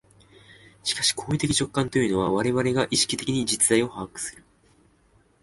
[0.83, 4.43] しかし行為的直観というのは、我々が意識的に実在を把握する、